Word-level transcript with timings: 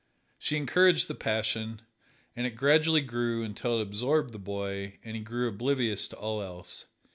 She 0.39 0.57
encouraged 0.57 1.07
the 1.07 1.13
passion, 1.13 1.83
and 2.35 2.47
it 2.47 2.55
gradually 2.55 3.01
grew 3.01 3.43
until 3.43 3.77
it 3.77 3.83
absorbed 3.83 4.33
the 4.33 4.39
boy 4.39 4.97
and 5.03 5.15
he 5.15 5.21
grew 5.21 5.47
oblivious 5.47 6.07
to 6.07 6.15
all 6.15 6.41
else. 6.41 6.87